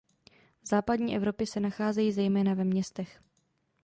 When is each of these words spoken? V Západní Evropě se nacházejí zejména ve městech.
V 0.63 0.67
Západní 0.67 1.15
Evropě 1.15 1.47
se 1.47 1.59
nacházejí 1.59 2.11
zejména 2.11 2.53
ve 2.53 2.63
městech. 2.63 3.21